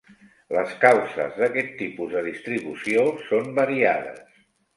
Les 0.55 0.71
causes 0.83 1.27
d'aquest 1.41 1.69
tipus 1.81 2.15
de 2.15 2.25
distribució 2.29 3.05
són 3.29 3.53
variades. 3.61 4.27